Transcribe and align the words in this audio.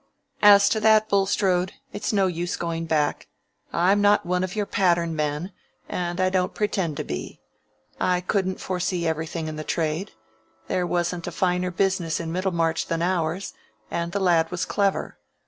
"As 0.41 0.67
to 0.69 0.79
that, 0.79 1.09
Bulstrode, 1.09 1.73
it's 1.93 2.11
no 2.11 2.25
use 2.25 2.55
going 2.55 2.85
back. 2.85 3.27
I'm 3.71 4.01
not 4.01 4.25
one 4.25 4.43
of 4.43 4.55
your 4.55 4.65
pattern 4.65 5.15
men, 5.15 5.51
and 5.87 6.19
I 6.19 6.31
don't 6.31 6.55
pretend 6.55 6.97
to 6.97 7.03
be. 7.03 7.39
I 7.99 8.19
couldn't 8.21 8.59
foresee 8.59 9.05
everything 9.07 9.47
in 9.47 9.57
the 9.57 9.63
trade; 9.63 10.13
there 10.67 10.87
wasn't 10.87 11.27
a 11.27 11.31
finer 11.31 11.69
business 11.69 12.19
in 12.19 12.31
Middlemarch 12.31 12.87
than 12.87 13.03
ours, 13.03 13.53
and 13.91 14.11
the 14.11 14.19
lad 14.19 14.49
was 14.49 14.65
clever. 14.65 15.19